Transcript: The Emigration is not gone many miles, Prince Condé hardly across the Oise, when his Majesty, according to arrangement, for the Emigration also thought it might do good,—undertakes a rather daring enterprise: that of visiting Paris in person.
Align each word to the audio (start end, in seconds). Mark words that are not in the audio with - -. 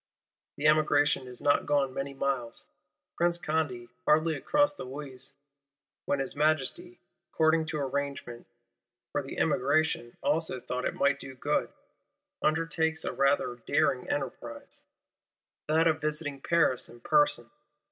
The 0.57 0.65
Emigration 0.65 1.27
is 1.27 1.43
not 1.43 1.67
gone 1.67 1.93
many 1.93 2.15
miles, 2.15 2.65
Prince 3.17 3.37
Condé 3.37 3.87
hardly 4.05 4.33
across 4.33 4.73
the 4.73 4.87
Oise, 4.87 5.33
when 6.05 6.17
his 6.17 6.35
Majesty, 6.35 6.97
according 7.31 7.67
to 7.67 7.77
arrangement, 7.79 8.47
for 9.11 9.21
the 9.21 9.37
Emigration 9.37 10.17
also 10.23 10.59
thought 10.59 10.85
it 10.85 10.95
might 10.95 11.19
do 11.19 11.35
good,—undertakes 11.35 13.05
a 13.05 13.13
rather 13.13 13.57
daring 13.67 14.09
enterprise: 14.09 14.83
that 15.67 15.85
of 15.85 16.01
visiting 16.01 16.41
Paris 16.41 16.89
in 16.89 16.99
person. 17.01 17.51